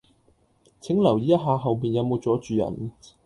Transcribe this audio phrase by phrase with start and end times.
[0.79, 2.91] 請留意一下後面有無阻住人